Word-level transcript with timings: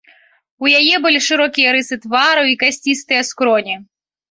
У 0.63 0.69
яе 0.79 0.95
былі 1.03 1.19
шырокія 1.27 1.75
рысы 1.77 1.95
твару 2.07 2.43
і 2.55 2.59
касцістыя 2.65 3.21
скроні. 3.31 3.81